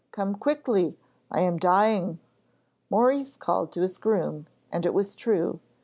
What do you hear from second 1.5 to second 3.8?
dying,' Maurice called